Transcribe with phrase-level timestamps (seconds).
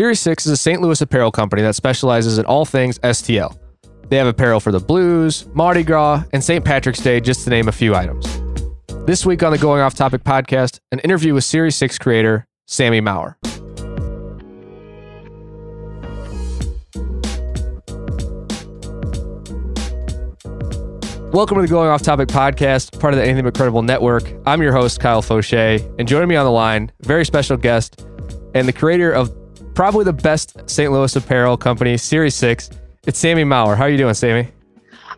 [0.00, 0.80] Series 6 is a St.
[0.80, 3.54] Louis apparel company that specializes in all things STL.
[4.08, 6.64] They have apparel for the Blues, Mardi Gras, and St.
[6.64, 8.24] Patrick's Day, just to name a few items.
[9.04, 13.02] This week on the Going Off Topic podcast, an interview with Series 6 creator Sami
[13.02, 13.36] Maurer.
[21.30, 24.32] Welcome to the Going Off Topic podcast, part of the Anything But Credible network.
[24.46, 28.06] I'm your host, Kyle Fauché, and joining me on the line, very special guest
[28.54, 29.39] and the creator of
[29.80, 30.92] probably the best St.
[30.92, 32.68] Louis apparel company, Series 6.
[33.06, 33.74] It's Sami Maurer.
[33.74, 34.46] How are you doing, Sami?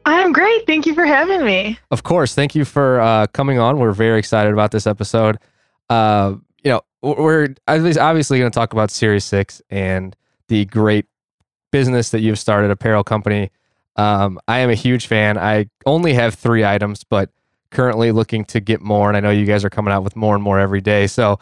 [0.06, 0.68] I'm great.
[0.68, 1.80] Thank you for having me.
[1.90, 2.36] Of course.
[2.36, 3.80] Thank you for uh, coming on.
[3.80, 5.38] We're very excited about this episode.
[5.90, 10.14] Uh, you know, we're obviously going to talk about Series 6 and
[10.46, 11.06] the great
[11.72, 13.50] business that you've started, apparel company.
[13.96, 15.38] Um, I am a huge fan.
[15.38, 17.30] I only have three items, but
[17.72, 19.08] currently looking to get more.
[19.08, 21.08] And I know you guys are coming out with more and more every day.
[21.08, 21.40] So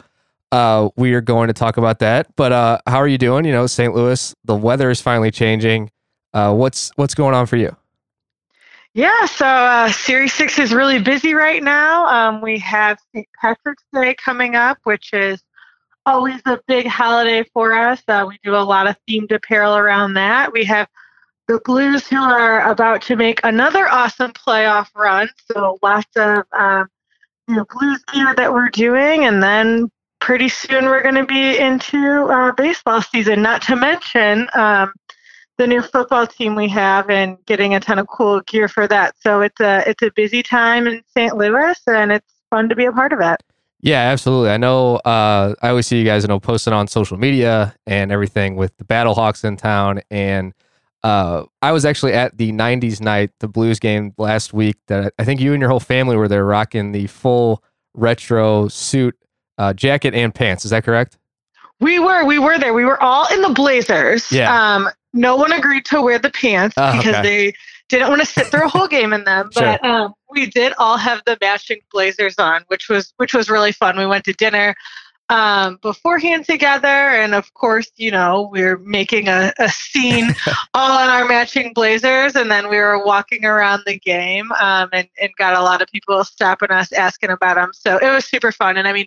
[0.51, 2.27] uh, we are going to talk about that.
[2.35, 3.45] But uh, how are you doing?
[3.45, 3.93] You know, St.
[3.93, 5.91] Louis, the weather is finally changing.
[6.33, 7.75] Uh, what's what's going on for you?
[8.93, 12.05] Yeah, so uh, Series 6 is really busy right now.
[12.07, 13.27] Um, we have St.
[13.39, 15.41] Patrick's Day coming up, which is
[16.05, 18.01] always a big holiday for us.
[18.05, 20.51] Uh, we do a lot of themed apparel around that.
[20.51, 20.89] We have
[21.47, 25.29] the Blues who are about to make another awesome playoff run.
[25.49, 26.89] So lots of um,
[27.47, 29.89] you know, Blues gear that we're doing, and then
[30.21, 33.41] pretty soon we're going to be into uh, baseball season.
[33.41, 34.93] Not to mention um,
[35.57, 39.15] the new football team we have, and getting a ton of cool gear for that.
[39.19, 41.35] So it's a it's a busy time in St.
[41.35, 43.41] Louis, and it's fun to be a part of it.
[43.81, 44.51] Yeah, absolutely.
[44.51, 44.97] I know.
[44.97, 48.77] Uh, I always see you guys, you know, posting on social media and everything with
[48.77, 50.01] the Battlehawks in town.
[50.11, 50.53] And
[51.03, 54.77] uh, I was actually at the '90s night, the Blues game last week.
[54.87, 59.17] That I think you and your whole family were there, rocking the full retro suit
[59.61, 60.65] uh, jacket and pants.
[60.65, 61.17] Is that correct?
[61.79, 62.25] We were.
[62.25, 62.73] We were there.
[62.73, 64.31] We were all in the blazers.
[64.31, 64.51] Yeah.
[64.53, 67.21] Um, no one agreed to wear the pants Oh, because okay.
[67.21, 67.53] they
[67.89, 69.49] didn't want to sit through a whole game in them.
[69.51, 69.77] Sure.
[69.81, 73.71] But um, we did all have the matching blazers on, which was which was really
[73.71, 73.97] fun.
[73.97, 74.75] We went to dinner
[75.29, 80.35] um, beforehand together, and of course, you know, we are making a, a scene
[80.73, 85.07] all in our matching blazers, and then we were walking around the game um, and
[85.21, 87.69] and got a lot of people stopping us asking about them.
[87.73, 89.05] So it was super fun, and I mean,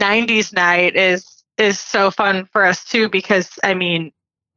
[0.00, 1.26] '90s night is
[1.58, 4.12] is so fun for us too because I mean,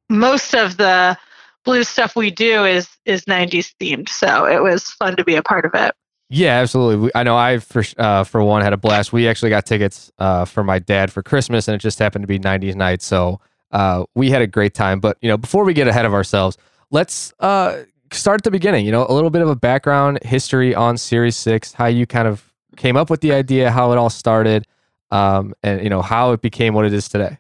[0.10, 1.18] most of the
[1.66, 5.44] blues stuff we do is is 90s themed so it was fun to be a
[5.44, 5.94] part of it
[6.30, 6.98] Yeah, absolutely.
[7.06, 9.12] We- I know I for uh, for one had a blast.
[9.12, 12.28] We actually got tickets uh, for my dad for Christmas, and it just happened to
[12.28, 13.40] be '90s night, so
[13.72, 15.00] uh, we had a great time.
[15.00, 16.58] But you know, before we get ahead of ourselves,
[16.92, 18.86] let's uh, start at the beginning.
[18.86, 22.28] You know, a little bit of a background history on Series Six, how you kind
[22.28, 24.66] of came up with the idea, how it all started,
[25.12, 27.38] um, and you know how it became what it is today.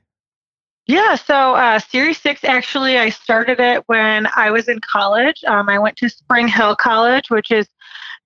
[0.87, 5.69] yeah so uh, series 6 actually i started it when i was in college um,
[5.69, 7.67] i went to spring hill college which is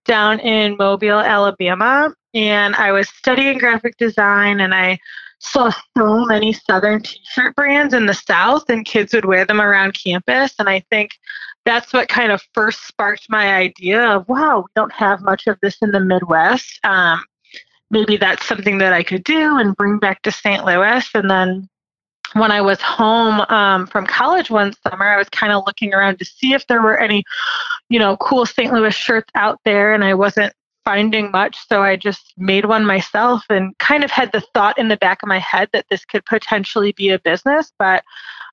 [0.05, 4.97] down in mobile alabama and i was studying graphic design and i
[5.39, 9.93] saw so many southern t-shirt brands in the south and kids would wear them around
[9.93, 11.11] campus and i think
[11.65, 15.57] that's what kind of first sparked my idea of wow we don't have much of
[15.61, 17.21] this in the midwest um,
[17.91, 21.07] maybe that's something that i could do and bring back to st louis.
[21.13, 21.69] And then
[22.33, 26.17] when i was home um, from college one summer i was kind of looking around
[26.19, 27.23] to see if there were any
[27.89, 31.57] you know cool st louis shirts out there and i wasn't finding much.
[31.67, 35.23] So i just made one myself and kind of had the thought in the back
[35.23, 37.71] of my head that this could potentially be a business.
[37.79, 38.03] But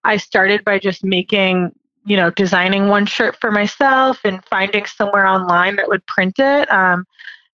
[0.05, 1.73] i started by just making
[2.05, 6.71] you know designing one shirt for myself and finding somewhere online that would print it.
[6.73, 7.05] Um,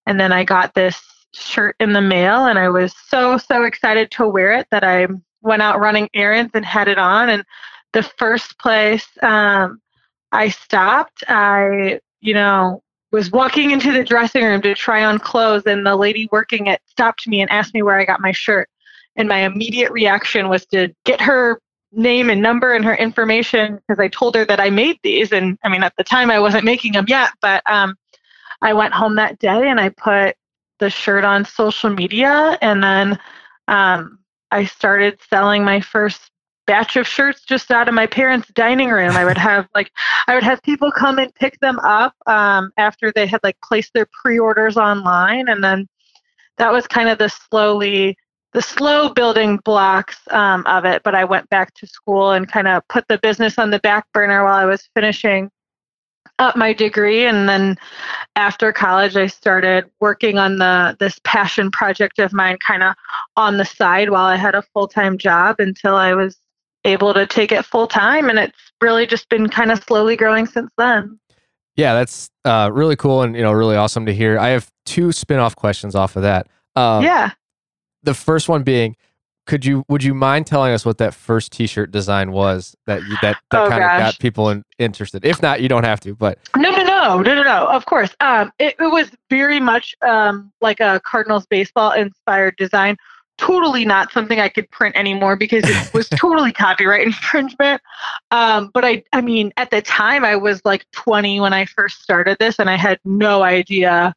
[0.07, 1.03] and then i got this
[1.37, 5.07] shirt in the mail and i was so so excited to wear it that i
[5.43, 7.45] went out running errands and had it on and
[7.93, 9.81] the first place um,
[10.33, 12.83] i stopped i you know
[13.13, 16.81] was walking into the dressing room to try on clothes and the lady working it
[16.87, 18.69] stopped me and asked me where i got my shirt
[19.17, 21.61] and my immediate reaction was to get her
[21.93, 25.33] name and number and her information because I told her that I made these.
[25.33, 27.97] And I mean, at the time I wasn't making them yet, but um,
[28.63, 30.37] I went home that day and I put
[30.79, 32.59] the shirt on social media.
[32.61, 33.19] And then
[33.69, 34.19] um,
[34.51, 36.31] I started selling my first
[36.67, 39.13] batch of shirts just out of my parents' dining room.
[39.13, 39.91] I would have like,
[40.27, 43.93] I would have people come and pick them up um, after they had like placed
[43.95, 45.49] their pre orders online.
[45.49, 45.89] And then
[46.59, 48.17] that was kind of the slowly
[48.57, 52.67] the slow building blocks um, of it, but I went back to school and kind
[52.67, 55.51] of put the business on the back burner while I was finishing
[56.39, 57.25] up my degree.
[57.25, 57.77] And then
[58.35, 62.95] after college, I started working on the this passion project of mine, kind of
[63.37, 66.37] on the side while I had a full time job until I was
[66.85, 70.47] able to take it full time, and it's really just been kind of slowly growing
[70.47, 71.19] since then.
[71.75, 74.39] Yeah, that's uh, really cool and you know really awesome to hear.
[74.39, 76.49] I have two spin-off questions off of that.
[76.75, 77.33] Um, yeah.
[78.03, 78.97] The first one being,
[79.47, 83.17] could you would you mind telling us what that first T-shirt design was that you,
[83.23, 85.25] that that oh, kind of got people in, interested?
[85.25, 86.15] If not, you don't have to.
[86.15, 87.67] But no, no, no, no, no, no.
[87.69, 92.97] Of course, um, it, it was very much um like a Cardinals baseball inspired design.
[93.39, 97.81] Totally not something I could print anymore because it was totally copyright infringement.
[98.31, 102.03] Um, but I, I mean, at the time I was like 20 when I first
[102.03, 104.15] started this, and I had no idea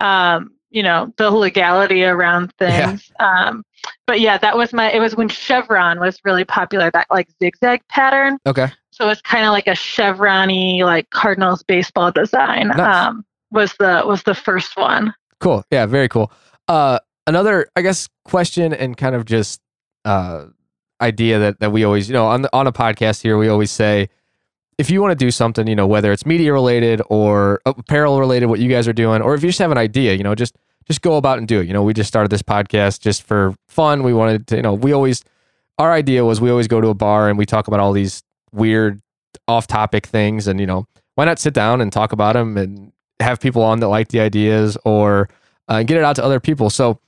[0.00, 3.10] um, you know the legality around things.
[3.20, 3.48] Yeah.
[3.48, 3.64] um
[4.06, 7.80] but yeah that was my it was when chevron was really popular that like zigzag
[7.88, 8.38] pattern.
[8.46, 8.68] Okay.
[8.90, 13.06] So it's kind of like a chevrony like cardinals baseball design nice.
[13.06, 15.14] um was the was the first one.
[15.40, 15.64] Cool.
[15.70, 16.32] Yeah very cool.
[16.66, 19.60] Uh another i guess question and kind of just
[20.04, 20.46] uh
[21.00, 23.70] idea that that we always you know on the, on a podcast here we always
[23.70, 24.08] say
[24.78, 28.46] if you want to do something, you know, whether it's media related or apparel related,
[28.46, 30.54] what you guys are doing, or if you just have an idea, you know, just
[30.86, 31.66] just go about and do it.
[31.66, 34.02] You know, we just started this podcast just for fun.
[34.04, 35.24] We wanted to, you know, we always
[35.78, 38.22] our idea was we always go to a bar and we talk about all these
[38.52, 39.02] weird
[39.46, 40.86] off topic things and you know,
[41.16, 44.20] why not sit down and talk about them and have people on that like the
[44.20, 45.28] ideas or
[45.66, 46.70] uh, get it out to other people.
[46.70, 47.00] So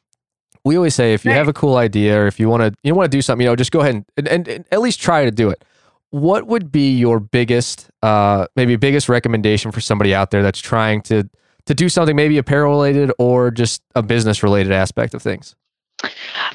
[0.64, 2.96] we always say if you have a cool idea or if you want to you
[2.96, 5.00] want to do something, you know, just go ahead and, and, and, and at least
[5.00, 5.64] try to do it
[6.10, 11.02] what would be your biggest, uh, maybe biggest recommendation for somebody out there that's trying
[11.02, 11.28] to
[11.66, 15.54] to do something maybe apparel related or just a business related aspect of things?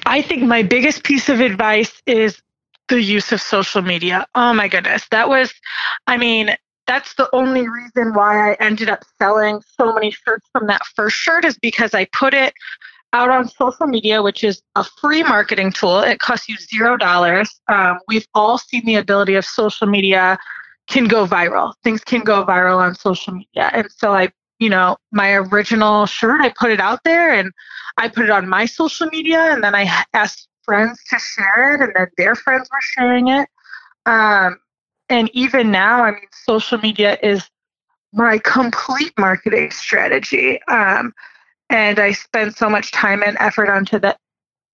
[0.06, 2.42] I think my biggest piece of advice is
[2.90, 4.26] the use of social media.
[4.36, 5.54] Oh my goodness, that was,
[6.08, 6.56] I mean,
[6.88, 11.16] that's the only reason why I ended up selling so many shirts from that first
[11.16, 12.54] shirt is because I put it
[13.14, 16.00] out on social media, which is a free marketing tool.
[16.00, 17.62] It costs you zero dollars.
[17.68, 20.38] Um, we've all seen the ability of social media
[20.88, 21.74] can go viral.
[21.84, 23.72] Things can go viral on social media.
[23.74, 24.30] And so I,
[24.60, 27.52] you know, my original shirt, I put it out there and
[27.98, 31.82] I put it on my social media and then I asked friends to share it
[31.82, 33.48] and then their friends were sharing it.
[34.06, 34.60] Um,
[35.10, 37.50] and even now, I mean, social media is
[38.14, 40.62] my complete marketing strategy.
[40.64, 41.14] Um,
[41.70, 44.18] and I spent so much time and effort onto that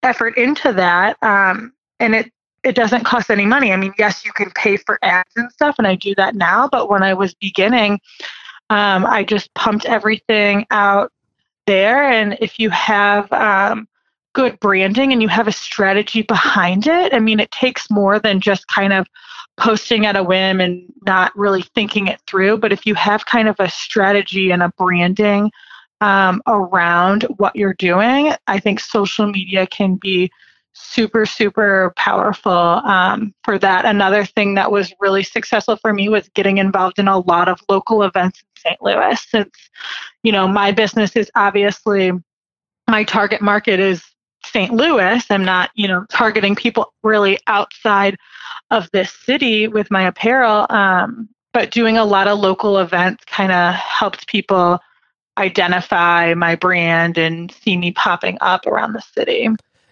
[0.02, 1.16] effort into that.
[1.22, 2.32] Um, and it
[2.64, 3.72] it doesn't cost any money.
[3.72, 6.68] I mean, yes, you can pay for ads and stuff, and I do that now.
[6.68, 8.00] But when I was beginning,
[8.70, 11.12] um, I just pumped everything out
[11.66, 12.04] there.
[12.04, 13.88] And if you have um,
[14.32, 18.40] good branding and you have a strategy behind it, I mean, it takes more than
[18.40, 19.08] just kind of
[19.56, 22.58] posting at a whim and not really thinking it through.
[22.58, 25.50] But if you have kind of a strategy and a branding
[26.02, 30.30] um, around what you're doing, I think social media can be
[30.72, 33.84] super, super powerful um, for that.
[33.84, 37.60] Another thing that was really successful for me was getting involved in a lot of
[37.68, 38.82] local events in St.
[38.82, 39.20] Louis.
[39.28, 39.54] Since,
[40.24, 42.10] you know, my business is obviously
[42.88, 44.02] my target market is
[44.44, 44.72] St.
[44.72, 45.24] Louis.
[45.30, 48.16] I'm not, you know, targeting people really outside
[48.72, 50.66] of this city with my apparel.
[50.68, 54.80] Um, but doing a lot of local events kind of helped people
[55.38, 59.48] identify my brand and see me popping up around the city.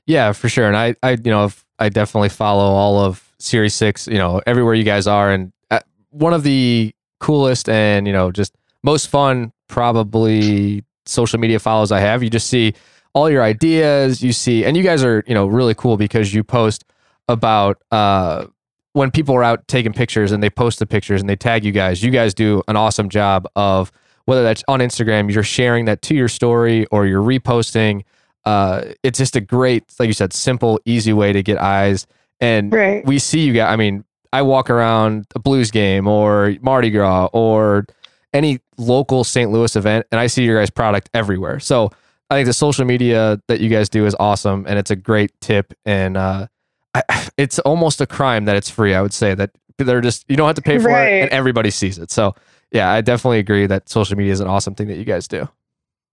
[0.07, 0.67] Yeah, for sure.
[0.67, 4.07] And I, I, you know, I definitely follow all of Series Six.
[4.07, 8.33] You know, everywhere you guys are, and uh, one of the coolest and you know
[8.33, 12.23] just most fun probably social media follows I have.
[12.23, 12.75] You just see
[13.15, 14.23] all your ideas.
[14.23, 16.85] You see, and you guys are you know really cool because you post
[17.29, 18.47] about uh,
[18.93, 21.73] when people are out taking pictures and they post the pictures and they tag you
[21.73, 22.03] guys.
[22.03, 23.93] You guys do an awesome job of
[24.31, 28.05] whether that's on Instagram, you're sharing that to your story or you're reposting.
[28.45, 32.07] Uh, it's just a great, like you said, simple, easy way to get eyes.
[32.41, 33.05] And right.
[33.05, 33.73] we see you guys.
[33.73, 37.87] I mean, I walk around a blues game or Mardi Gras or
[38.33, 39.51] any local St.
[39.51, 41.59] Louis event, and I see your guys' product everywhere.
[41.59, 41.91] So
[42.31, 45.33] I think the social media that you guys do is awesome, and it's a great
[45.41, 45.75] tip.
[45.85, 46.47] And uh,
[46.95, 47.03] I,
[47.37, 48.95] it's almost a crime that it's free.
[48.95, 51.15] I would say that they're just you don't have to pay for right.
[51.15, 52.13] it, and everybody sees it.
[52.13, 52.37] So
[52.73, 55.49] yeah, I definitely agree that social media is an awesome thing that you guys do.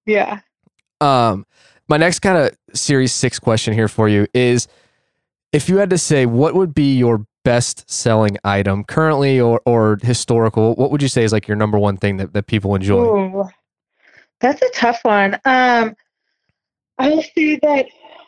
[0.06, 0.40] Yeah.
[1.02, 1.46] Um,
[1.88, 4.68] my next kind of series six question here for you is
[5.54, 9.98] if you had to say what would be your best selling item currently or, or
[10.02, 13.04] historical, what would you say is like your number one thing that, that people enjoy?
[13.04, 13.50] Ooh,
[14.40, 15.36] that's a tough one.
[15.46, 15.96] Um,
[16.98, 17.86] I will say that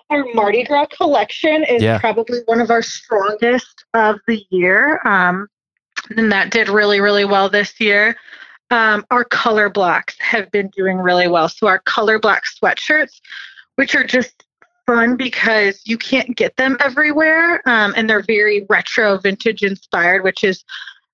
[0.10, 2.00] our Mardi Gras collection is yeah.
[2.00, 5.02] probably one of our strongest of the year.
[5.06, 5.48] Um,
[6.18, 8.16] and that did really, really well this year.
[8.72, 11.50] Um, our color blocks have been doing really well.
[11.50, 13.20] So our color block sweatshirts,
[13.76, 14.46] which are just
[14.86, 20.44] fun because you can't get them everywhere, um, and they're very retro, vintage inspired, which
[20.44, 20.64] is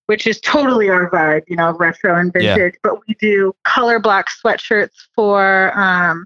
[0.07, 2.73] which is totally our vibe, you know, retro and vintage.
[2.73, 2.79] Yeah.
[2.83, 6.25] But we do color block sweatshirts for um,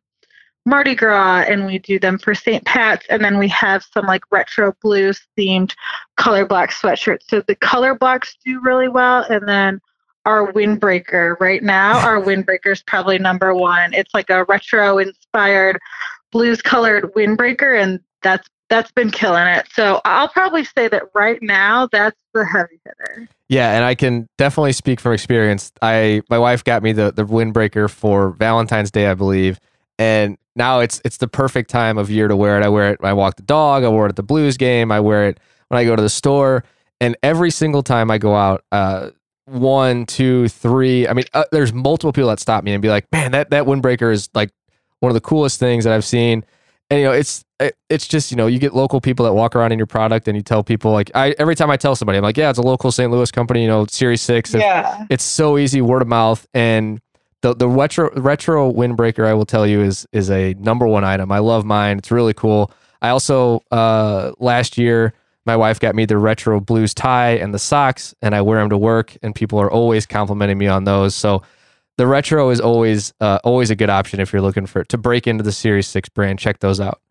[0.70, 2.64] Mardi Gras and we do them for St.
[2.64, 3.06] Pat's.
[3.10, 5.74] And then we have some like retro blues themed
[6.18, 7.24] color block sweatshirts.
[7.28, 9.26] So the color blocks do really well.
[9.30, 9.82] And then
[10.26, 13.94] our windbreaker right now, our windbreaker is probably number one.
[13.94, 15.80] It's like a retro inspired
[16.32, 17.82] blues colored windbreaker.
[17.82, 19.66] And that's that's been killing it.
[19.74, 23.28] So I'll probably say that right now that's the heavy hitter.
[23.48, 25.72] Yeah, and I can definitely speak from experience.
[25.82, 29.60] I my wife got me the the windbreaker for Valentine's Day, I believe,
[29.98, 32.65] and now it's it's the perfect time of year to wear it.
[32.65, 33.84] I wear it I walk the dog.
[33.84, 34.91] I wear it at the Blues game.
[34.91, 35.39] I wear it
[35.70, 36.63] when I go to the store,
[37.00, 39.12] and every single time I go out, uh,
[39.46, 41.08] one, two, three.
[41.08, 43.65] I mean, uh, there's multiple people that stop me and be like, "Man, that that
[43.65, 44.51] windbreaker is like
[45.00, 46.44] one of the coolest things that I've seen."
[46.89, 47.46] And you know, it's
[47.89, 50.38] it's just you know you get local people that walk around in your product and
[50.38, 52.63] you tell people like I every time I tell somebody I'm like yeah it's a
[52.63, 53.12] local St.
[53.12, 57.01] Louis company you know Series Six yeah it's so easy word of mouth and
[57.41, 61.31] the the retro retro windbreaker I will tell you is is a number one item.
[61.31, 61.98] I love mine.
[61.98, 62.72] It's really cool.
[63.01, 65.13] I also uh, last year
[65.46, 68.69] my wife got me the retro blues tie and the socks and I wear them
[68.69, 71.15] to work and people are always complimenting me on those.
[71.15, 71.43] So
[71.98, 75.27] the retro is always uh, always a good option if you're looking for to break
[75.27, 76.39] into the Series Six brand.
[76.39, 77.01] Check those out.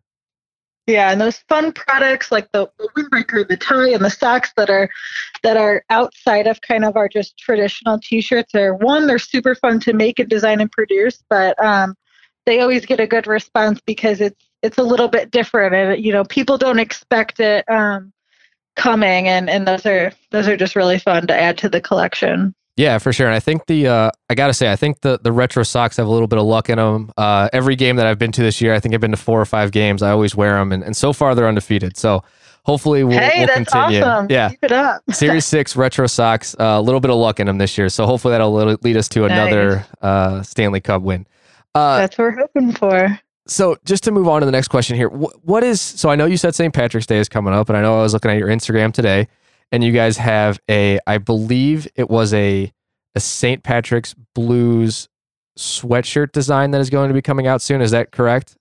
[0.89, 4.71] Yeah, and those fun products like the, the windbreaker, the tie, and the socks that
[4.71, 4.89] are
[5.43, 9.79] that are outside of kind of our just traditional T-shirts are one, they're super fun
[9.81, 11.95] to make and design and produce, but um,
[12.47, 16.11] they always get a good response because it's it's a little bit different, and you
[16.11, 18.11] know people don't expect it um,
[18.75, 22.55] coming, and and those are those are just really fun to add to the collection.
[22.79, 23.27] Yeah, for sure.
[23.27, 26.07] And I think the uh, I gotta say, I think the the retro socks have
[26.07, 27.11] a little bit of luck in them.
[27.17, 29.41] Uh, every game that I've been to this year, I think I've been to four
[29.41, 30.01] or five games.
[30.01, 31.97] I always wear them, and, and so far they're undefeated.
[31.97, 32.23] So
[32.63, 34.01] hopefully we'll, hey, we'll that's continue.
[34.01, 34.27] Awesome.
[34.29, 35.01] Yeah, keep it up.
[35.11, 37.89] Series six retro socks, uh, a little bit of luck in them this year.
[37.89, 39.85] So hopefully that'll lead us to another nice.
[40.01, 41.27] uh, Stanley Cup win.
[41.75, 43.19] Uh, that's what we're hoping for.
[43.45, 46.15] So just to move on to the next question here, wh- what is so I
[46.15, 46.73] know you said St.
[46.73, 49.27] Patrick's Day is coming up, and I know I was looking at your Instagram today,
[49.71, 52.71] and you guys have a I believe it was a
[53.15, 53.63] a St.
[53.63, 55.09] Patrick's Blues
[55.57, 57.81] sweatshirt design that is going to be coming out soon.
[57.81, 58.55] Is that correct?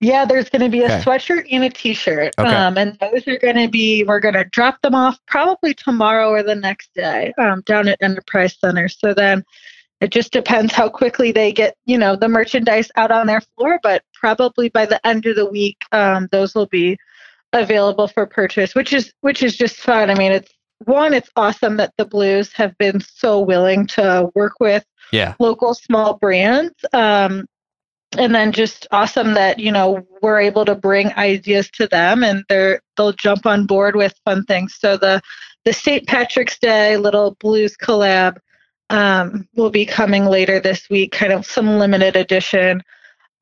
[0.00, 1.00] Yeah, there's going to be a okay.
[1.00, 2.34] sweatshirt and a t-shirt.
[2.36, 2.48] Okay.
[2.48, 6.28] Um, and those are going to be, we're going to drop them off probably tomorrow
[6.28, 8.88] or the next day um, down at Enterprise Center.
[8.88, 9.44] So then
[10.00, 13.78] it just depends how quickly they get, you know, the merchandise out on their floor.
[13.80, 16.98] But probably by the end of the week, um, those will be
[17.52, 20.10] available for purchase, which is which is just fun.
[20.10, 20.52] I mean, it's
[20.84, 25.34] one, it's awesome that the Blues have been so willing to work with yeah.
[25.38, 26.74] local small brands.
[26.92, 27.46] Um,
[28.18, 32.44] and then just awesome that you know we're able to bring ideas to them and
[32.48, 35.20] they're they'll jump on board with fun things so the
[35.64, 38.36] the st patrick's day little blues collab
[38.90, 42.82] um, will be coming later this week kind of some limited edition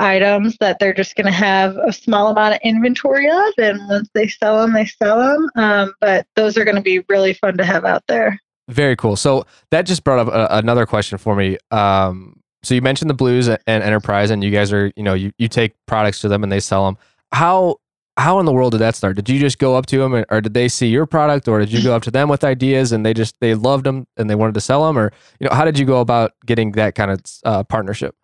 [0.00, 4.08] items that they're just going to have a small amount of inventory of and once
[4.14, 7.56] they sell them they sell them um, but those are going to be really fun
[7.56, 8.38] to have out there.
[8.68, 9.16] Very cool.
[9.16, 11.58] So that just brought up a, another question for me.
[11.70, 15.32] Um, so you mentioned the blues and enterprise and you guys are you know you,
[15.38, 16.96] you take products to them and they sell them
[17.32, 17.76] how
[18.16, 19.16] how in the world did that start?
[19.16, 21.72] Did you just go up to them or did they see your product or did
[21.72, 24.34] you go up to them with ideas and they just they loved them and they
[24.34, 27.10] wanted to sell them or you know how did you go about getting that kind
[27.10, 28.14] of uh, partnership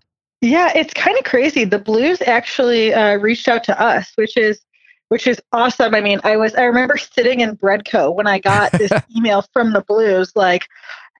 [0.40, 1.64] yeah, it's kind of crazy.
[1.64, 4.60] The Blues actually uh, reached out to us, which is
[5.08, 5.94] which is awesome.
[5.94, 9.72] I mean, I was I remember sitting in Breadco when I got this email from
[9.72, 10.32] the Blues.
[10.34, 10.66] Like,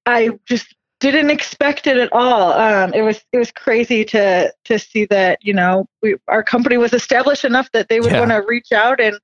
[0.07, 2.53] I just didn't expect it at all.
[2.53, 6.77] Um, it was it was crazy to to see that you know we, our company
[6.77, 8.21] was established enough that they would yeah.
[8.21, 9.19] want to reach out and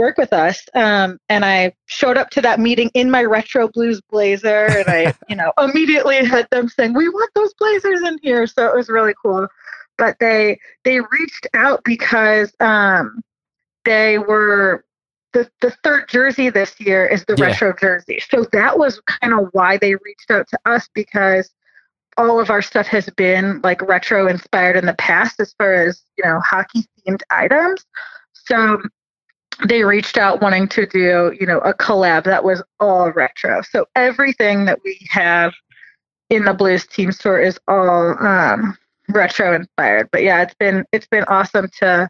[0.00, 0.62] work with us.
[0.74, 5.14] Um, and I showed up to that meeting in my retro blues blazer, and I,
[5.28, 8.88] you know, immediately had them saying, "We want those blazers in here." So it was
[8.88, 9.46] really cool.
[9.98, 13.20] But they they reached out because um,
[13.84, 14.84] they were
[15.32, 17.46] the the third jersey this year is the yeah.
[17.46, 18.20] retro jersey.
[18.28, 21.50] So that was kind of why they reached out to us because
[22.16, 26.02] all of our stuff has been like retro inspired in the past as far as
[26.16, 27.84] you know hockey themed items.
[28.32, 28.80] So
[29.66, 33.62] they reached out wanting to do, you know, a collab that was all retro.
[33.62, 35.52] So everything that we have
[36.30, 38.76] in the Blues team store is all um,
[39.08, 40.08] retro inspired.
[40.12, 42.08] But yeah, it's been it's been awesome to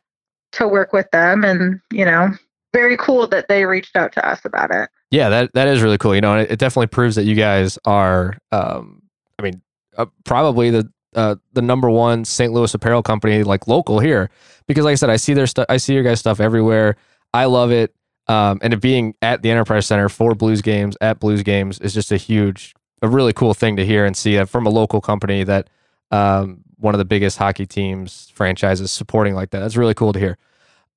[0.53, 2.31] to work with them, and you know,
[2.73, 4.89] very cool that they reached out to us about it.
[5.11, 6.15] Yeah, that that is really cool.
[6.15, 9.03] You know, it, it definitely proves that you guys are, um,
[9.39, 9.61] I mean,
[9.97, 12.53] uh, probably the uh, the number one St.
[12.53, 14.31] Louis apparel company like local here
[14.69, 16.97] because like I said I see their stuff I see your guys stuff everywhere.
[17.33, 17.95] I love it.
[18.27, 21.95] Um, and it being at the Enterprise Center for Blues games at Blues games is
[21.95, 25.01] just a huge, a really cool thing to hear and see uh, from a local
[25.01, 25.69] company that
[26.13, 29.61] um, one of the biggest hockey teams franchises supporting like that.
[29.61, 30.39] That's really cool to hear.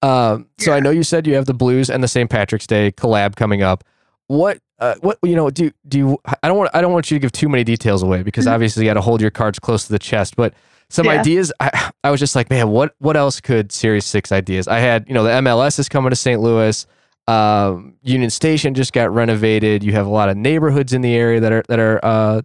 [0.04, 0.78] Um, so yeah.
[0.78, 2.30] I know you said you have the Blues and the St.
[2.30, 3.84] Patrick's Day collab coming up.
[4.28, 7.16] What uh, what you know do do you I don't want I don't want you
[7.16, 8.54] to give too many details away because mm-hmm.
[8.54, 10.54] obviously you got to hold your cards close to the chest but
[10.94, 11.14] some yeah.
[11.14, 14.80] ideas I, I was just like man what what else could series 6 ideas I
[14.80, 16.40] had you know the MLS is coming to St.
[16.40, 16.86] Louis
[17.28, 21.40] um, Union Station just got renovated you have a lot of neighborhoods in the area
[21.40, 22.42] that are that are uh,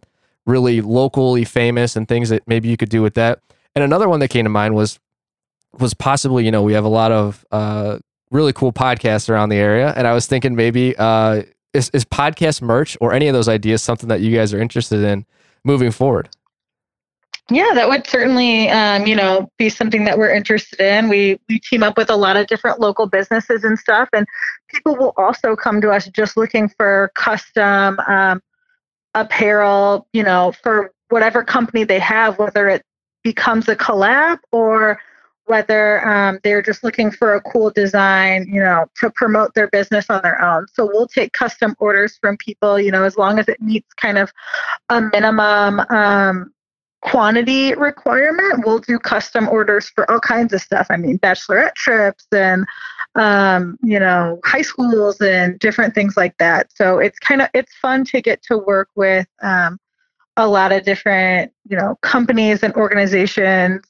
[0.46, 3.40] really locally famous and things that maybe you could do with that
[3.74, 4.98] and another one that came to mind was
[5.78, 7.98] was possibly you know we have a lot of uh,
[8.30, 11.42] really cool podcasts around the area and I was thinking maybe uh,
[11.74, 15.02] is, is podcast merch or any of those ideas something that you guys are interested
[15.02, 15.26] in
[15.64, 16.28] moving forward?
[17.50, 21.08] Yeah, that would certainly, um, you know, be something that we're interested in.
[21.08, 24.26] We we team up with a lot of different local businesses and stuff, and
[24.68, 28.42] people will also come to us just looking for custom um,
[29.14, 32.82] apparel, you know, for whatever company they have, whether it
[33.22, 35.00] becomes a collab or
[35.46, 40.10] whether um, they're just looking for a cool design, you know, to promote their business
[40.10, 40.66] on their own.
[40.74, 44.18] So we'll take custom orders from people, you know, as long as it meets kind
[44.18, 44.30] of
[44.90, 46.52] a minimum um,
[47.02, 48.66] quantity requirement.
[48.66, 50.86] We'll do custom orders for all kinds of stuff.
[50.90, 52.66] I mean, bachelorette trips and,
[53.14, 56.70] um, you know, high schools and different things like that.
[56.74, 59.26] So it's kind of it's fun to get to work with.
[59.42, 59.78] Um,
[60.38, 63.82] a lot of different, you know, companies and organizations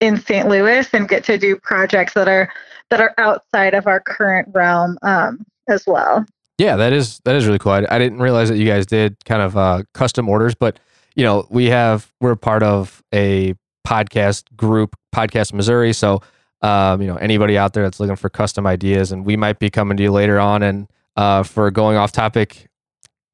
[0.00, 0.48] in St.
[0.48, 2.50] Louis and get to do projects that are
[2.90, 6.24] that are outside of our current realm um, as well.
[6.58, 7.72] Yeah, that is that is really cool.
[7.72, 10.78] I, I didn't realize that you guys did kind of uh, custom orders, but
[11.14, 13.54] you know we have we're part of a
[13.86, 15.92] podcast group, Podcast Missouri.
[15.92, 16.22] So
[16.62, 19.70] um, you know anybody out there that's looking for custom ideas, and we might be
[19.70, 22.68] coming to you later on and uh, for going off topic,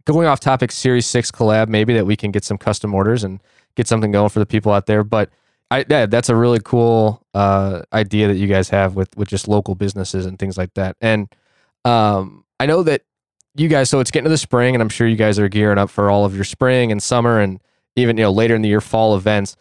[0.05, 3.41] going off topic Series Six collab, maybe that we can get some custom orders and
[3.77, 5.05] get something going for the people out there.
[5.05, 5.31] But
[5.71, 9.49] I yeah, that's a really cool uh, idea that you guys have with with just
[9.49, 10.97] local businesses and things like that.
[11.01, 11.29] And
[11.85, 13.03] um, I know that
[13.55, 13.89] you guys.
[13.89, 16.11] So it's getting to the spring, and I'm sure you guys are gearing up for
[16.11, 17.61] all of your spring and summer, and
[17.97, 19.57] even you know later in the year fall events.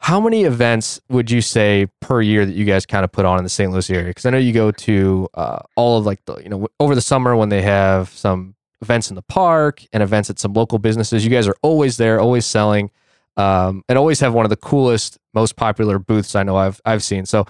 [0.00, 3.36] How many events would you say per year that you guys kind of put on
[3.36, 3.72] in the St.
[3.72, 4.06] Louis area?
[4.06, 7.00] Because I know you go to uh, all of like the you know over the
[7.00, 11.24] summer when they have some events in the park and events at some local businesses.
[11.24, 12.90] You guys are always there, always selling
[13.38, 17.02] um, and always have one of the coolest, most popular booths I know I've I've
[17.02, 17.24] seen.
[17.24, 17.46] So,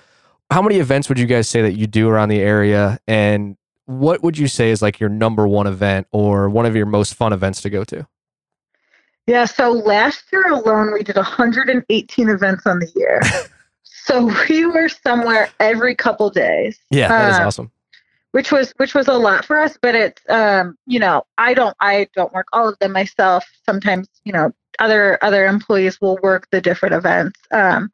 [0.51, 4.23] how many events would you guys say that you do around the area, and what
[4.23, 7.33] would you say is like your number one event or one of your most fun
[7.33, 8.07] events to go to?
[9.29, 13.21] Yeah, so last year alone we did 118 events on the year.
[13.83, 16.79] so we were somewhere every couple days.
[16.91, 17.73] Yeah, that um, is awesome.
[18.33, 21.77] Which was which was a lot for us, but it's um, you know, I don't
[21.79, 23.45] I don't work all of them myself.
[23.67, 27.39] Sometimes, you know, other other employees will work the different events.
[27.51, 27.93] Um,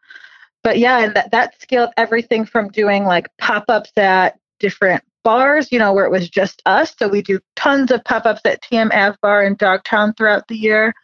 [0.62, 5.72] but yeah, and that, that scaled everything from doing like pop ups at different bars,
[5.72, 6.94] you know, where it was just us.
[6.96, 10.56] So we do tons of pop ups at Tamm Ave Bar in Dogtown throughout the
[10.56, 10.94] year.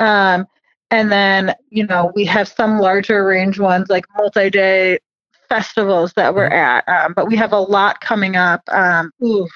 [0.00, 0.46] Um,
[0.90, 4.98] and then, you know, we have some larger range ones like multi day
[5.48, 6.88] festivals that we're mm-hmm.
[6.88, 6.88] at.
[6.88, 8.62] Um, but we have a lot coming up.
[8.68, 9.48] Um, ooh,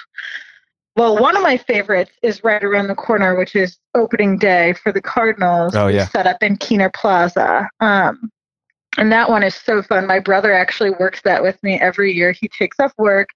[0.96, 4.92] well, one of my favorites is right around the corner, which is opening day for
[4.92, 5.74] the Cardinals.
[5.74, 6.06] Oh, yeah.
[6.06, 7.68] Set up in Kiener Plaza.
[7.80, 8.30] Um,
[8.98, 10.06] and that one is so fun.
[10.06, 12.32] My brother actually works that with me every year.
[12.32, 13.30] He takes off work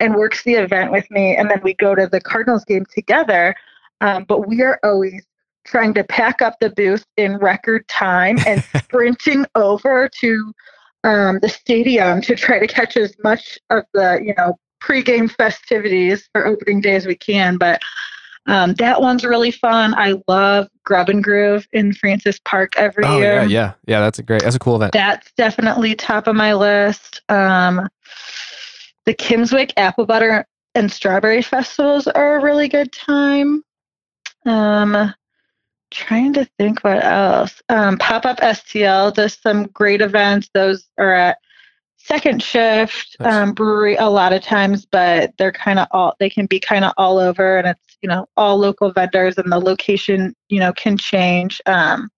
[0.00, 3.54] and works the event with me, and then we go to the Cardinals game together.
[4.00, 5.22] Um, but we are always
[5.64, 10.52] trying to pack up the booth in record time and sprinting over to
[11.04, 16.28] um, the stadium to try to catch as much of the you know pregame festivities
[16.32, 17.56] for opening day as we can.
[17.56, 17.80] But
[18.46, 19.94] um, that one's really fun.
[19.94, 23.42] I love Grub and Groove in Francis Park every oh, year.
[23.42, 24.00] Yeah, yeah, yeah.
[24.00, 24.42] That's a great.
[24.42, 24.92] That's a cool event.
[24.92, 27.22] That's definitely top of my list.
[27.28, 27.88] Um,
[29.06, 30.44] the Kimmswick Apple Butter
[30.74, 33.62] and Strawberry Festivals are a really good time.
[34.44, 35.14] Um,
[35.92, 37.62] trying to think what else.
[37.68, 40.50] Um, Pop Up STL does some great events.
[40.54, 41.38] Those are at
[41.98, 46.46] second shift um, brewery a lot of times, but they're kind of all they can
[46.46, 50.34] be kind of all over, and it's you know all local vendors, and the location
[50.48, 51.60] you know can change.
[51.66, 52.10] Um,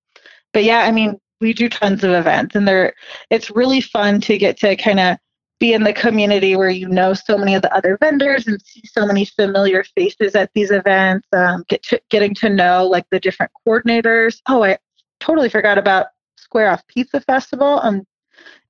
[0.53, 2.95] but yeah, I mean we do tons of events, and they're
[3.31, 5.19] it's really fun to get to kind of
[5.65, 8.83] be in the community where you know so many of the other vendors and see
[8.85, 11.27] so many familiar faces at these events.
[11.33, 14.43] Um, get to, getting to know like the different coordinators.
[14.47, 14.77] Oh, I
[15.21, 18.07] totally forgot about Square Off Pizza Festival um,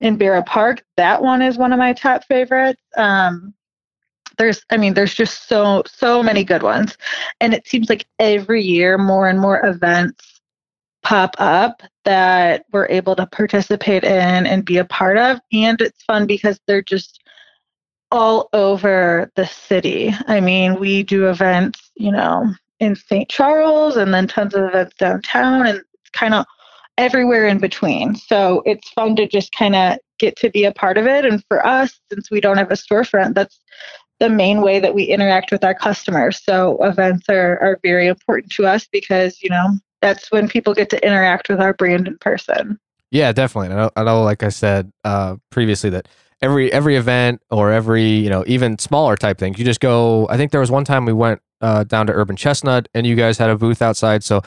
[0.02, 0.85] in Barrow Park.
[0.96, 2.80] That one is one of my top favorites.
[2.96, 3.52] Um,
[4.38, 6.96] there's, I mean, there's just so so many good ones,
[7.40, 10.40] and it seems like every year more and more events
[11.02, 16.02] pop up that we're able to participate in and be a part of, and it's
[16.04, 17.20] fun because they're just
[18.10, 20.14] all over the city.
[20.28, 23.28] I mean, we do events, you know, in St.
[23.28, 26.46] Charles and then tons of events downtown and kind of
[26.96, 28.14] everywhere in between.
[28.14, 31.24] So it's fun to just kind of get to be a part of it.
[31.24, 33.58] And for us, since we don't have a storefront, that's
[34.20, 36.40] the main way that we interact with our customers.
[36.42, 39.70] So events are, are very important to us because, you know,
[40.04, 42.78] that's when people get to interact with our brand in person.
[43.10, 43.74] Yeah, definitely.
[43.74, 46.08] I know, I know like I said uh, previously, that
[46.42, 50.28] every every event or every you know even smaller type things, you just go.
[50.28, 53.16] I think there was one time we went uh, down to Urban Chestnut, and you
[53.16, 54.22] guys had a booth outside.
[54.22, 54.42] So,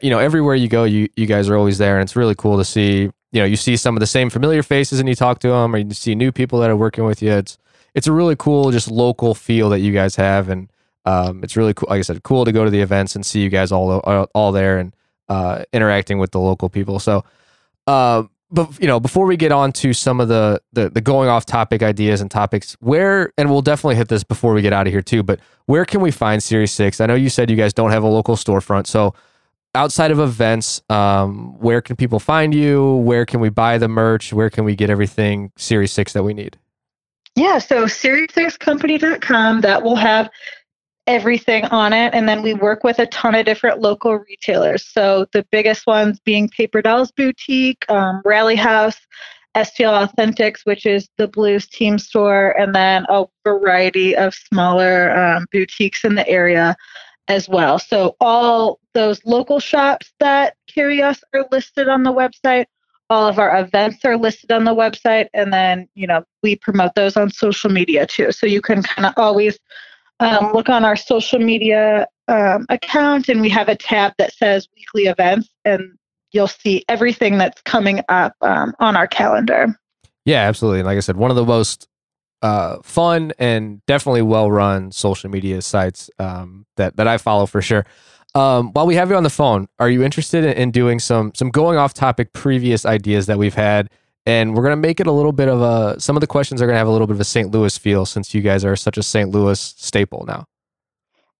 [0.00, 2.56] you know, everywhere you go, you you guys are always there, and it's really cool
[2.56, 3.10] to see.
[3.32, 5.74] You know, you see some of the same familiar faces, and you talk to them,
[5.74, 7.32] or you see new people that are working with you.
[7.32, 7.58] It's
[7.94, 10.70] it's a really cool, just local feel that you guys have, and
[11.04, 11.88] um, it's really cool.
[11.90, 13.98] Like I said, cool to go to the events and see you guys all
[14.34, 14.94] all, there and
[15.28, 16.98] uh, interacting with the local people.
[16.98, 17.24] So,
[17.86, 21.28] uh, but you know, before we get on to some of the, the the going
[21.28, 24.86] off topic ideas and topics, where and we'll definitely hit this before we get out
[24.86, 25.22] of here too.
[25.22, 27.00] But where can we find Series Six?
[27.00, 29.14] I know you said you guys don't have a local storefront, so
[29.74, 32.96] outside of events, um, where can people find you?
[32.96, 34.32] Where can we buy the merch?
[34.32, 36.58] Where can we get everything Series Six that we need?
[37.36, 40.30] Yeah, so Series6Company.com that will have
[41.06, 42.14] everything on it.
[42.14, 44.86] And then we work with a ton of different local retailers.
[44.86, 48.98] So the biggest ones being Paper Dolls Boutique, um, Rally House,
[49.56, 55.46] STL Authentics, which is the Blues team store, and then a variety of smaller um,
[55.52, 56.74] boutiques in the area
[57.28, 57.78] as well.
[57.78, 62.66] So all those local shops that carry us are listed on the website.
[63.10, 66.94] All of our events are listed on the website, and then you know we promote
[66.94, 68.32] those on social media too.
[68.32, 69.58] So you can kind of always
[70.24, 74.68] um, look on our social media um, account, and we have a tab that says
[74.76, 75.96] weekly events, and
[76.32, 79.78] you'll see everything that's coming up um, on our calendar.
[80.24, 80.82] Yeah, absolutely.
[80.82, 81.88] Like I said, one of the most
[82.42, 87.62] uh, fun and definitely well run social media sites um, that that I follow for
[87.62, 87.86] sure.
[88.34, 91.32] Um, while we have you on the phone, are you interested in, in doing some
[91.34, 93.90] some going off topic previous ideas that we've had?
[94.26, 96.62] And we're going to make it a little bit of a some of the questions
[96.62, 97.50] are going to have a little bit of a St.
[97.50, 99.30] Louis feel since you guys are such a St.
[99.30, 100.46] Louis staple now.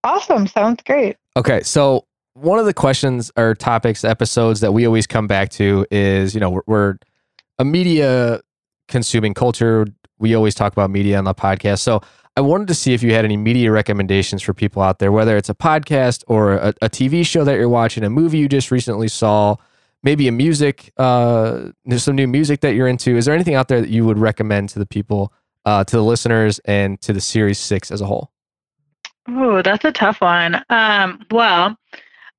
[0.02, 1.16] Awesome, sounds great.
[1.36, 5.86] Okay, so one of the questions or topics episodes that we always come back to
[5.90, 6.96] is, you know, we're, we're
[7.58, 8.40] a media
[8.88, 9.86] consuming culture.
[10.18, 11.80] We always talk about media on the podcast.
[11.80, 12.02] So
[12.36, 15.36] I wanted to see if you had any media recommendations for people out there, whether
[15.36, 18.70] it's a podcast or a, a TV show that you're watching, a movie you just
[18.70, 19.56] recently saw,
[20.04, 23.16] maybe a music, uh, there's some new music that you're into.
[23.16, 25.32] Is there anything out there that you would recommend to the people,
[25.64, 28.30] uh, to the listeners, and to the Series Six as a whole?
[29.26, 30.62] Oh, that's a tough one.
[30.68, 31.76] Um, well,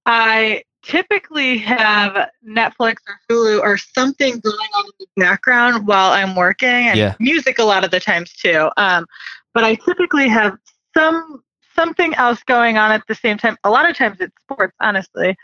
[0.05, 6.35] I typically have Netflix or Hulu or something going on in the background while I'm
[6.35, 7.15] working, and yeah.
[7.19, 8.69] music a lot of the times too.
[8.77, 9.07] Um,
[9.53, 10.57] but I typically have
[10.95, 11.41] some
[11.75, 13.57] something else going on at the same time.
[13.63, 15.35] A lot of times it's sports, honestly.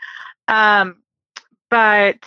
[0.48, 1.01] Um,
[1.72, 2.18] but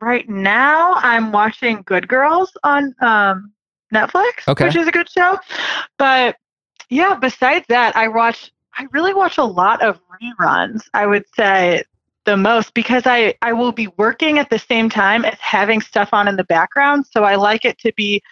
[0.00, 3.52] right now I'm watching Good Girls on um,
[3.92, 4.66] Netflix, okay.
[4.66, 5.36] which is a good show.
[5.98, 6.36] But
[6.88, 8.52] yeah, besides that, I watch.
[8.78, 10.82] I really watch a lot of reruns.
[10.94, 11.82] I would say
[12.24, 16.10] the most because I I will be working at the same time as having stuff
[16.12, 17.06] on in the background.
[17.10, 18.22] So I like it to be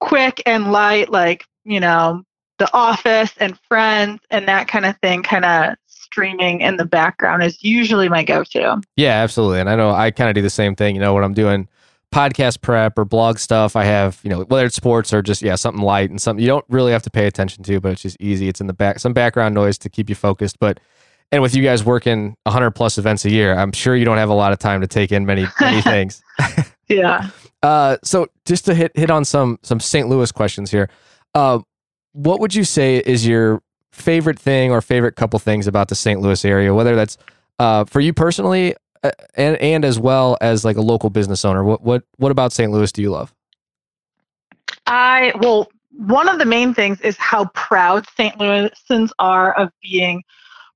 [0.00, 2.22] quick and light, like you know,
[2.56, 5.74] The Office and Friends and that kind of thing, kind of
[6.14, 8.80] streaming in the background is usually my go-to.
[8.94, 9.58] Yeah, absolutely.
[9.58, 10.94] And I know I kind of do the same thing.
[10.94, 11.66] You know, when I'm doing
[12.12, 15.56] podcast prep or blog stuff, I have you know whether it's sports or just yeah
[15.56, 18.16] something light and something you don't really have to pay attention to, but it's just
[18.20, 18.48] easy.
[18.48, 20.78] It's in the back some background noise to keep you focused, but.
[21.32, 24.28] And with you guys working 100 plus events a year, I'm sure you don't have
[24.28, 26.22] a lot of time to take in many many things.
[26.88, 27.28] yeah.
[27.60, 30.08] Uh, so just to hit hit on some some St.
[30.08, 30.88] Louis questions here,
[31.34, 31.58] uh,
[32.12, 33.63] what would you say is your
[33.94, 36.20] favorite thing or favorite couple things about the St.
[36.20, 37.16] Louis area, whether that's
[37.58, 41.64] uh, for you personally uh, and and as well as like a local business owner.
[41.64, 42.70] What what what about St.
[42.70, 43.32] Louis do you love?
[44.86, 48.36] I well, one of the main things is how proud St.
[48.38, 50.22] Louisans are of being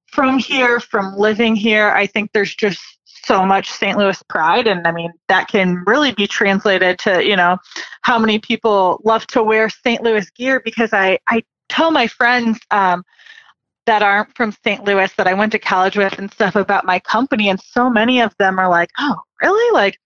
[0.07, 1.91] from here, from living here.
[1.91, 2.81] I think there's just
[3.25, 3.99] so much St.
[3.99, 4.67] Louis pride.
[4.67, 7.59] And I mean, that can really be translated to, you know,
[8.03, 10.03] how many people love to wear St.
[10.03, 13.05] Louis gear because I, I tell my friends um,
[13.87, 14.85] that aren't from St.
[14.85, 18.21] Louis that I went to college with and stuff about my company, and so many
[18.21, 19.75] of them are like, "Oh, really?
[19.75, 19.99] Like,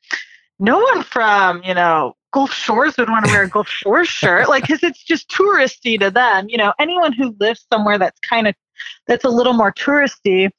[0.59, 4.49] no one from, you know, Gulf Shores would want to wear a Gulf Shores shirt,
[4.49, 6.49] like, because it's just touristy to them.
[6.49, 8.55] You know, anyone who lives somewhere that's kind of,
[9.07, 10.51] that's a little more touristy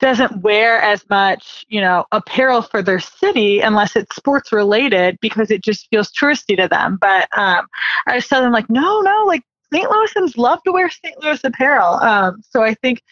[0.00, 5.50] doesn't wear as much, you know, apparel for their city unless it's sports related because
[5.50, 6.98] it just feels touristy to them.
[7.00, 7.66] But um,
[8.06, 9.42] I just tell them like, no, no, like
[9.72, 9.88] St.
[9.88, 11.22] Louisans love to wear St.
[11.22, 11.94] Louis apparel.
[11.94, 13.02] Um, so I think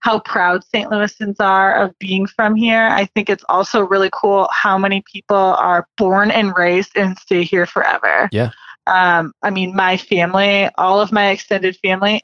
[0.00, 0.90] how proud St.
[0.90, 2.88] Louisans are of being from here.
[2.88, 7.42] I think it's also really cool how many people are born and raised and stay
[7.42, 8.28] here forever.
[8.32, 8.50] Yeah.
[8.86, 12.22] Um, I mean, my family, all of my extended family,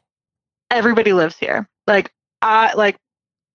[0.71, 1.69] everybody lives here.
[1.87, 2.97] Like, I like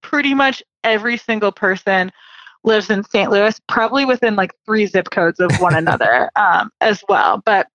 [0.01, 2.11] pretty much every single person
[2.63, 3.31] lives in St.
[3.31, 7.41] Louis, probably within like three zip codes of one another um, as well.
[7.45, 7.67] But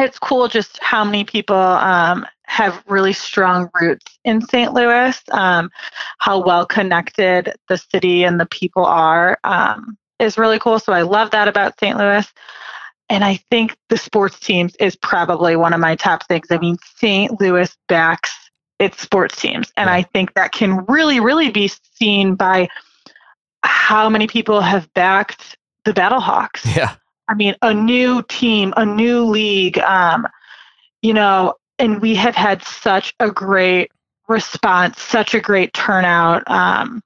[0.00, 4.72] it's cool just how many people um, have really strong roots in St.
[4.72, 5.70] Louis, um,
[6.18, 10.78] how well connected the city and the people are um, is really cool.
[10.78, 11.96] So I love that about St.
[11.96, 12.26] Louis.
[13.08, 16.46] And I think the sports teams is probably one of my top things.
[16.50, 17.40] I mean, St.
[17.40, 18.32] Louis backs
[18.78, 19.72] its sports teams.
[19.76, 19.90] And.
[19.90, 22.68] I think that can really, really be seen by
[23.62, 26.64] how many people have backed the Battlehawks.
[26.76, 26.94] Yeah.
[27.30, 30.26] I mean, a new team, a new league, um,
[31.00, 33.92] you know, and we have had such a great
[34.28, 37.00] response, such a great turnout um,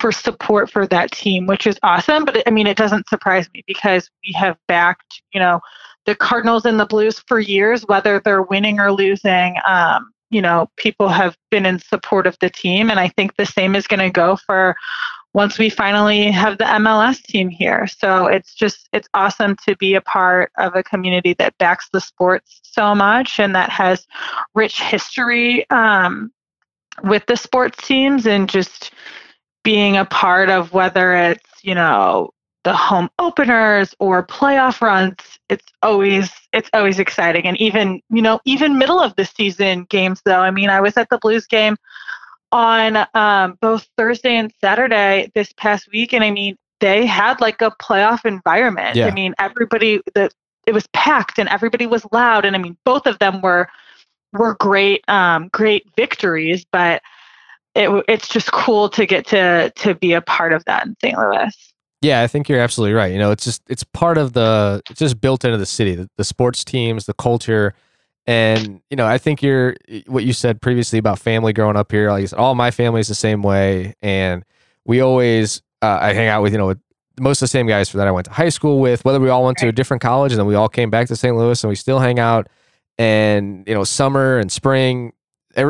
[0.00, 2.24] for support for that team, which is awesome.
[2.24, 5.60] But I mean, it doesn't surprise me because we have backed, you know,
[6.06, 9.56] the Cardinals and the Blues for years, whether they're winning or losing.
[9.66, 12.90] Um, you know, people have been in support of the team.
[12.90, 14.74] And I think the same is going to go for
[15.38, 17.86] once we finally have the MLS team here.
[17.86, 22.00] So it's just, it's awesome to be a part of a community that backs the
[22.00, 24.04] sports so much and that has
[24.56, 26.32] rich history um,
[27.04, 28.90] with the sports teams and just
[29.62, 32.30] being a part of whether it's, you know,
[32.64, 35.14] the home openers or playoff runs
[35.48, 40.20] it's always it's always exciting and even you know even middle of the season games
[40.24, 41.76] though i mean i was at the blues game
[42.52, 47.60] on um, both thursday and saturday this past week and i mean they had like
[47.60, 49.06] a playoff environment yeah.
[49.06, 50.30] i mean everybody the
[50.66, 53.68] it was packed and everybody was loud and i mean both of them were
[54.32, 57.02] were great um, great victories but
[57.74, 61.18] it, it's just cool to get to to be a part of that in st
[61.18, 61.68] louis
[62.00, 63.12] yeah, I think you're absolutely right.
[63.12, 66.08] You know, it's just it's part of the it's just built into the city, the,
[66.16, 67.74] the sports teams, the culture,
[68.28, 69.74] and you know, I think you're
[70.06, 72.10] what you said previously about family growing up here.
[72.10, 74.44] Like said, all my family is the same way, and
[74.84, 76.80] we always uh, I hang out with you know with
[77.18, 79.02] most of the same guys that I went to high school with.
[79.02, 81.16] Whether we all went to a different college and then we all came back to
[81.16, 81.34] St.
[81.34, 82.48] Louis and we still hang out.
[82.98, 85.14] And you know, summer and spring,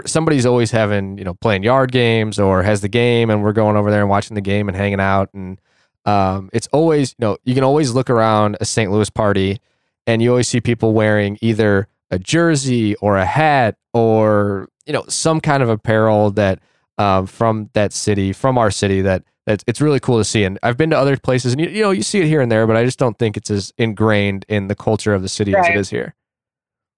[0.05, 3.77] somebody's always having you know playing yard games or has the game, and we're going
[3.77, 5.61] over there and watching the game and hanging out and
[6.07, 8.91] um, it's always, you know, you can always look around a St.
[8.91, 9.61] Louis party
[10.07, 15.05] and you always see people wearing either a jersey or a hat or, you know,
[15.09, 16.61] some kind of apparel that
[16.99, 20.45] um, from that city, from our city that that it's really cool to see.
[20.45, 22.53] And I've been to other places and, you, you know, you see it here and
[22.53, 25.55] there, but I just don't think it's as ingrained in the culture of the city
[25.55, 25.65] right.
[25.65, 26.15] as it is here.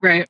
[0.01, 0.29] Right.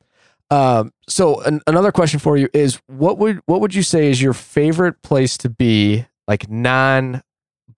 [0.52, 4.20] Um, so an, another question for you is what would what would you say is
[4.20, 7.22] your favorite place to be like non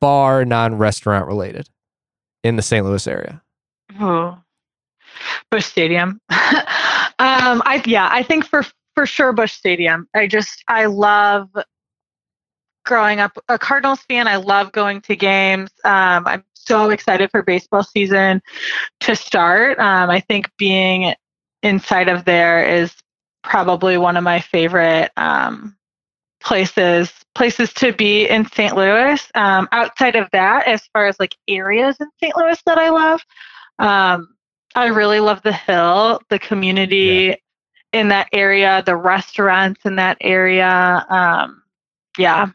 [0.00, 1.70] bar, non restaurant related
[2.42, 2.84] in the St.
[2.84, 3.42] Louis area?
[4.00, 4.38] Oh,
[5.50, 6.20] Busch Stadium.
[7.18, 10.08] um, I yeah, I think for for sure Busch Stadium.
[10.14, 11.50] I just I love
[12.84, 14.28] growing up a Cardinals fan.
[14.28, 15.70] I love going to games.
[15.84, 18.42] Um, I'm so excited for baseball season
[19.00, 19.78] to start.
[19.78, 21.14] Um, I think being
[21.62, 22.94] inside of there is
[23.42, 25.76] probably one of my favorite um,
[26.40, 28.76] places places to be in St.
[28.76, 29.20] Louis.
[29.34, 32.36] Um, outside of that, as far as like areas in St.
[32.36, 33.20] Louis that I love,
[33.78, 34.33] um,
[34.74, 37.36] I really love the Hill, the community
[37.92, 38.00] yeah.
[38.00, 41.06] in that area, the restaurants in that area.
[41.08, 41.62] Um,
[42.18, 42.48] yeah.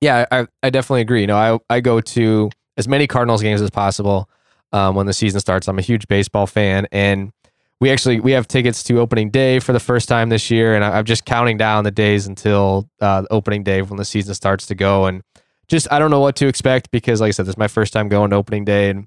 [0.00, 1.22] Yeah, I, I definitely agree.
[1.22, 4.28] You know, I, I go to as many Cardinals games as possible
[4.72, 5.68] um, when the season starts.
[5.68, 7.32] I'm a huge baseball fan, and
[7.80, 10.84] we actually we have tickets to opening day for the first time this year, and
[10.84, 14.66] I, am just counting down the days until uh, opening day when the season starts
[14.66, 15.06] to go.
[15.06, 15.22] And
[15.68, 17.92] just I don't know what to expect because, like I said, this is my first
[17.92, 19.06] time going to opening day, and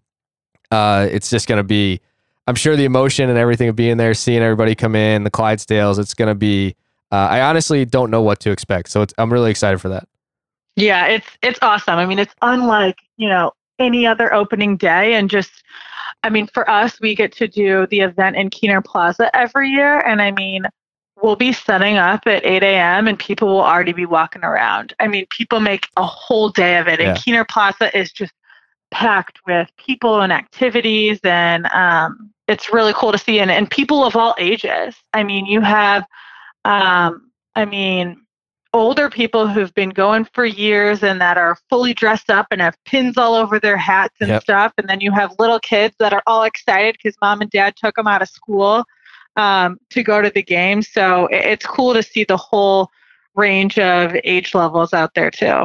[0.71, 2.01] uh, it's just gonna be.
[2.47, 5.99] I'm sure the emotion and everything of being there, seeing everybody come in, the Clydesdales,
[5.99, 6.75] it's gonna be.
[7.12, 10.08] Uh, I honestly don't know what to expect, so I'm really excited for that.
[10.75, 11.95] Yeah, it's it's awesome.
[11.95, 15.63] I mean, it's unlike you know any other opening day, and just
[16.23, 19.99] I mean, for us, we get to do the event in Kiener Plaza every year.
[19.99, 20.63] And I mean,
[21.21, 23.08] we'll be setting up at 8 a.m.
[23.08, 24.93] and people will already be walking around.
[24.99, 26.99] I mean, people make a whole day of it.
[26.99, 27.10] Yeah.
[27.10, 28.34] And Kiener Plaza is just
[28.91, 33.39] packed with people and activities, and um, it's really cool to see.
[33.39, 34.95] And, and people of all ages.
[35.13, 36.06] I mean, you have,
[36.65, 38.21] um, I mean,
[38.73, 42.78] older people who've been going for years and that are fully dressed up and have
[42.86, 44.43] pins all over their hats and yep.
[44.43, 44.73] stuff.
[44.78, 47.95] And then you have little kids that are all excited because mom and dad took
[47.95, 48.84] them out of school
[49.36, 50.82] um, to go to the game.
[50.82, 52.89] So it's cool to see the whole
[53.36, 55.63] range of age levels out there too.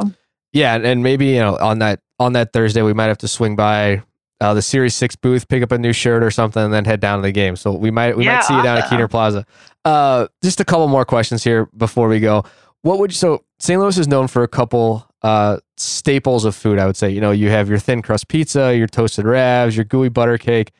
[0.53, 3.55] Yeah, and maybe you know on that on that Thursday we might have to swing
[3.55, 4.03] by
[4.41, 6.99] uh, the Series Six booth, pick up a new shirt or something, and then head
[6.99, 7.55] down to the game.
[7.55, 8.57] So we might we yeah, might see awesome.
[8.57, 9.45] you down at Kiener Plaza.
[9.83, 12.43] Uh, just a couple more questions here before we go.
[12.81, 13.79] What would you, so St.
[13.79, 16.79] Louis is known for a couple uh, staples of food.
[16.79, 19.85] I would say you know you have your thin crust pizza, your toasted ravs, your
[19.85, 20.71] gooey butter cake.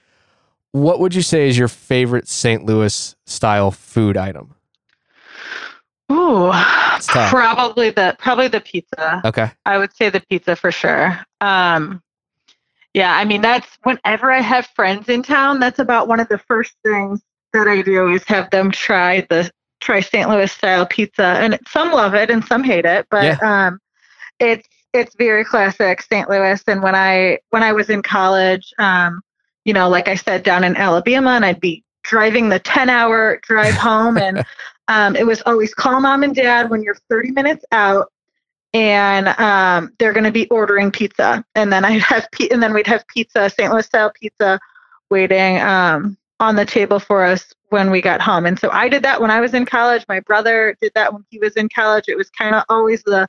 [0.71, 2.65] What would you say is your favorite St.
[2.65, 4.55] Louis style food item?
[6.11, 6.51] Ooh,
[7.29, 9.21] probably the probably the pizza.
[9.25, 9.51] Okay.
[9.65, 11.19] I would say the pizza for sure.
[11.41, 12.01] Um,
[12.93, 16.37] yeah, I mean that's whenever I have friends in town, that's about one of the
[16.37, 17.21] first things
[17.53, 20.29] that I do is have them try the try St.
[20.29, 23.67] Louis style pizza, and some love it and some hate it, but yeah.
[23.67, 23.79] um,
[24.39, 26.29] it's it's very classic St.
[26.29, 26.61] Louis.
[26.67, 29.21] And when I when I was in college, um,
[29.65, 33.39] you know, like I said, down in Alabama, and I'd be driving the 10 hour
[33.41, 34.45] drive home and
[34.87, 38.11] um, it was always call mom and dad when you're 30 minutes out
[38.73, 41.43] and um, they're going to be ordering pizza.
[41.55, 44.59] And then i'd have and then we'd have pizza st louis style pizza
[45.09, 48.45] waiting um, on the table for us when we got home.
[48.45, 50.05] And so i did that when i was in college.
[50.07, 52.05] My brother did that when he was in college.
[52.07, 53.25] It was kind of always the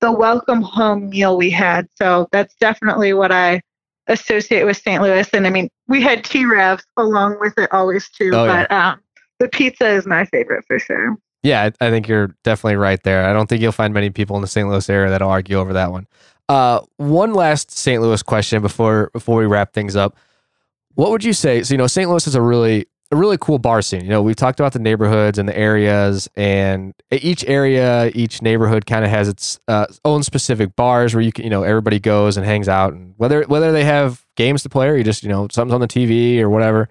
[0.00, 1.86] the welcome home meal we had.
[1.96, 3.62] So that's definitely what i
[4.06, 5.28] associate with st louis.
[5.32, 8.92] And i mean we had t-ravs along with it always too oh, but yeah.
[8.92, 9.00] um,
[9.40, 11.16] the pizza is my favorite for sure.
[11.42, 13.24] Yeah, I, think you're definitely right there.
[13.24, 14.68] I don't think you'll find many people in the St.
[14.68, 16.06] Louis area that'll argue over that one.
[16.50, 18.02] Uh, one last St.
[18.02, 20.16] Louis question before before we wrap things up.
[20.94, 21.62] What would you say?
[21.62, 22.10] So you know, St.
[22.10, 24.02] Louis is a really a really cool bar scene.
[24.02, 28.84] You know, we've talked about the neighborhoods and the areas, and each area, each neighborhood
[28.84, 32.36] kind of has its uh, own specific bars where you can, you know, everybody goes
[32.36, 35.28] and hangs out, and whether whether they have games to play or you just, you
[35.28, 36.88] know, something's on the TV or whatever.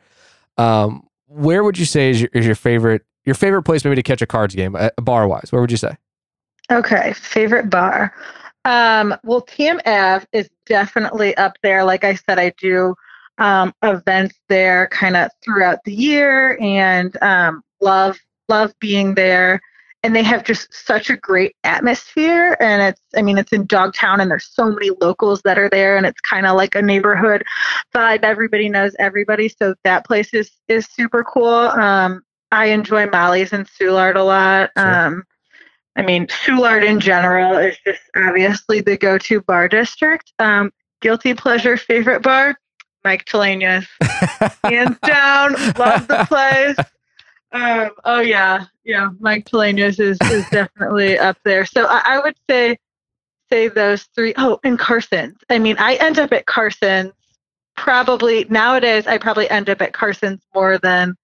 [0.57, 4.03] Um, where would you say is your, is your favorite your favorite place maybe to
[4.03, 5.51] catch a cards game, uh, bar wise?
[5.51, 5.95] Where would you say?
[6.71, 8.13] Okay, favorite bar.
[8.65, 11.83] Um, well, tmf is definitely up there.
[11.83, 12.95] Like I said, I do
[13.37, 18.17] um, events there kind of throughout the year, and um, love
[18.49, 19.61] love being there
[20.03, 24.19] and they have just such a great atmosphere and it's i mean it's in dogtown
[24.21, 27.43] and there's so many locals that are there and it's kind of like a neighborhood
[27.93, 28.23] vibe.
[28.23, 31.47] Everybody knows everybody so that place is is super cool.
[31.47, 34.71] Um i enjoy molly's and soulard a lot.
[34.77, 35.05] Sure.
[35.05, 35.23] um
[35.95, 40.31] i mean soulard in general is just obviously the go-to bar district.
[40.39, 42.57] Um guilty pleasure favorite bar
[43.03, 43.87] mike Talayna's.
[44.63, 46.77] hands down love the place
[47.51, 49.09] um, oh yeah, yeah.
[49.19, 51.65] Mike Talayna's is, is definitely up there.
[51.65, 52.77] So I, I, would say
[53.49, 54.33] say those three.
[54.37, 55.37] Oh, and Carson's.
[55.49, 57.13] I mean, I end up at Carson's
[57.75, 59.07] probably nowadays.
[59.07, 61.15] I probably end up at Carson's more than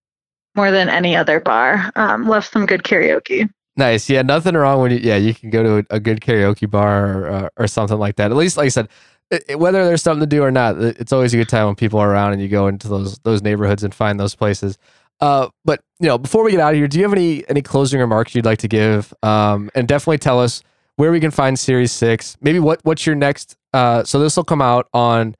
[0.56, 1.92] more than any other bar.
[1.96, 3.50] Um, love some good karaoke.
[3.78, 4.10] Nice.
[4.10, 4.98] Yeah, nothing wrong when you.
[4.98, 8.16] Yeah, you can go to a, a good karaoke bar or, uh, or something like
[8.16, 8.32] that.
[8.32, 8.90] At least, like I said,
[9.32, 12.00] it, whether there's something to do or not, it's always a good time when people
[12.00, 14.78] are around and you go into those those neighborhoods and find those places.
[15.21, 17.62] Uh, but you know, before we get out of here, do you have any any
[17.62, 19.13] closing remarks you'd like to give?
[19.23, 20.62] Um, and definitely tell us
[20.97, 22.38] where we can find Series Six.
[22.41, 23.58] Maybe what what's your next?
[23.73, 25.36] Uh, so this will come out on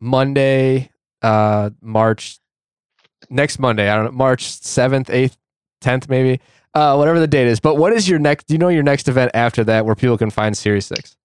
[0.00, 0.90] Monday,
[1.22, 2.38] uh, March
[3.30, 3.88] next Monday.
[3.88, 5.36] I don't know, March seventh, eighth,
[5.80, 6.40] tenth, maybe.
[6.74, 7.58] Uh, whatever the date is.
[7.58, 8.48] But what is your next?
[8.48, 11.16] Do you know your next event after that where people can find Series Six?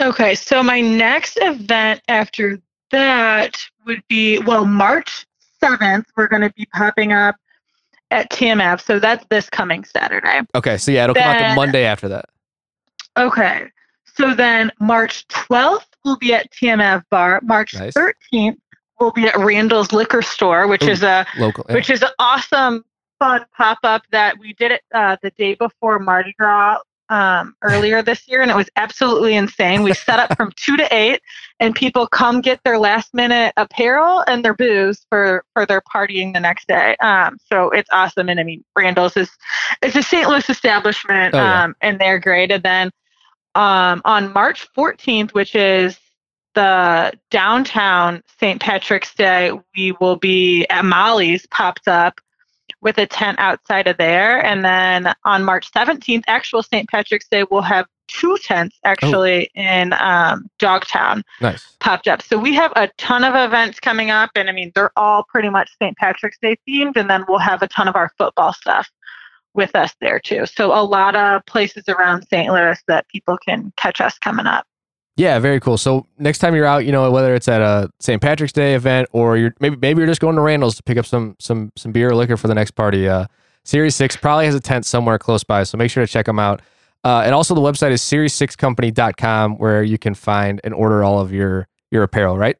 [0.00, 2.58] Okay, so my next event after
[2.90, 5.25] that would be well March
[5.66, 7.36] 7th, we're going to be popping up
[8.10, 8.80] at TMF.
[8.80, 10.40] So that's this coming Saturday.
[10.54, 10.78] Okay.
[10.78, 12.26] So yeah, it'll then, come out the Monday after that.
[13.16, 13.68] Okay.
[14.04, 17.40] So then March 12th, we'll be at TMF Bar.
[17.42, 17.94] March nice.
[17.94, 18.56] 13th,
[19.00, 21.74] we'll be at Randall's Liquor Store, which Ooh, is a local, yeah.
[21.74, 22.84] which is an awesome,
[23.18, 26.78] fun pop up that we did it uh, the day before Mardi Gras
[27.08, 29.82] um, earlier this year, and it was absolutely insane.
[29.82, 31.20] We set up from two to eight,
[31.60, 36.32] and people come get their last minute apparel and their booze for for their partying
[36.32, 36.96] the next day.
[36.96, 39.30] Um, so it's awesome, and I mean, Randall's is
[39.82, 40.28] it's a St.
[40.28, 41.64] Louis establishment, oh, yeah.
[41.64, 42.50] um, and they're great.
[42.50, 42.90] And then
[43.54, 45.98] um, on March 14th, which is
[46.54, 48.60] the downtown St.
[48.60, 52.20] Patrick's Day, we will be at Molly's popped up
[52.80, 54.44] with a tent outside of there.
[54.44, 56.88] And then on March 17th, actual St.
[56.88, 59.60] Patrick's Day, we'll have two tents actually oh.
[59.60, 61.22] in um, Dogtown.
[61.40, 61.76] Nice.
[61.80, 62.22] Popped up.
[62.22, 65.48] So we have a ton of events coming up, and I mean they're all pretty
[65.48, 65.96] much St.
[65.96, 68.88] Patrick's Day themed, and then we'll have a ton of our football stuff
[69.54, 70.46] with us there too.
[70.46, 72.52] So a lot of places around St.
[72.52, 74.66] Louis that people can catch us coming up.
[75.16, 75.78] Yeah, very cool.
[75.78, 78.20] So next time you're out, you know, whether it's at a St.
[78.20, 81.06] Patrick's Day event or you're maybe maybe you're just going to Randall's to pick up
[81.06, 83.08] some some some beer or liquor for the next party.
[83.08, 83.26] Uh,
[83.64, 86.38] Series Six probably has a tent somewhere close by, so make sure to check them
[86.38, 86.60] out.
[87.02, 91.32] Uh, and also the website is series6company.com where you can find and order all of
[91.32, 92.36] your your apparel.
[92.36, 92.56] Right?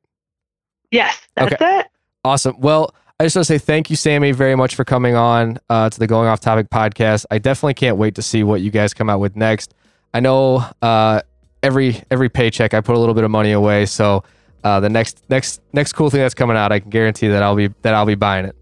[0.90, 1.80] Yes, that's okay.
[1.80, 1.86] it.
[2.24, 2.58] Awesome.
[2.58, 2.94] Well.
[3.18, 5.98] I just want to say thank you, Sami, very much for coming on uh, to
[5.98, 7.24] the Going Off Topic podcast.
[7.30, 9.72] I definitely can't wait to see what you guys come out with next.
[10.12, 11.22] I know uh,
[11.66, 14.24] every every paycheck I put a little bit of money away, so
[14.64, 17.56] uh, the next next next cool thing that's coming out, I can guarantee that I'll
[17.56, 18.56] be that I'll be buying it.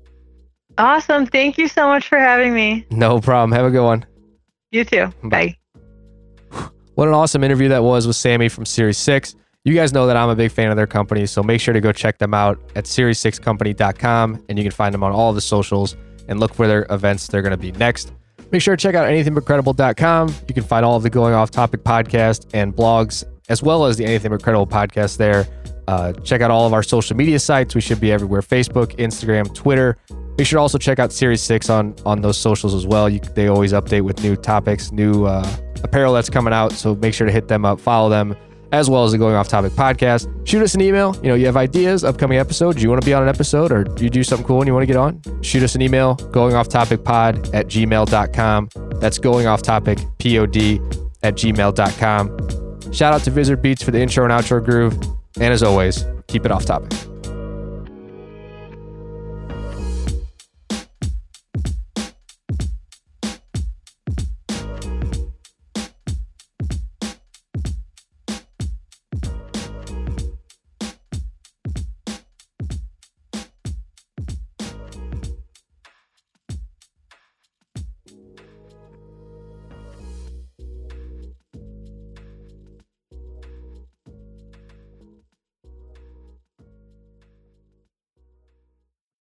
[0.79, 1.27] Awesome!
[1.27, 2.87] Thank you so much for having me.
[2.91, 3.53] No problem.
[3.53, 4.05] Have a good one.
[4.73, 5.13] You too.
[5.23, 5.57] Bye.
[6.53, 6.69] Bye.
[6.95, 9.35] What an awesome interview that was with Sami from Series Six.
[9.65, 11.81] You guys know that I'm a big fan of their company, so make sure to
[11.81, 15.97] go check them out at series6company.com and you can find them on all the socials
[16.29, 18.13] and look for their events they're going to be next.
[18.55, 20.33] Make sure to check out anythingbutcredible.com.
[20.47, 23.97] You can find all of the Going Off Topic podcast and blogs, as well as
[23.97, 25.49] the Anything But Credible podcast there.
[25.89, 27.75] Uh, check out all of our social media sites.
[27.75, 29.99] We should be everywhere Facebook, Instagram, Twitter.
[30.39, 33.09] Make sure to also check out Series 6 on, on those socials as well.
[33.09, 35.45] You, they always update with new topics, new uh,
[35.83, 36.71] apparel that's coming out.
[36.71, 38.37] So make sure to hit them up, follow them
[38.75, 40.29] as well as the Going Off Topic podcast.
[40.47, 41.15] Shoot us an email.
[41.23, 42.83] You know, you have ideas, upcoming episodes.
[42.83, 44.83] You want to be on an episode or you do something cool and you want
[44.83, 45.23] to get on?
[45.43, 48.69] Shoot us an email, going off topic pod at gmail.com.
[48.97, 50.57] That's going off topic pod
[51.23, 52.93] at gmail.com.
[52.93, 54.95] Shout out to Vizard Beats for the intro and outro groove.
[55.37, 57.14] And as always, keep it off topic.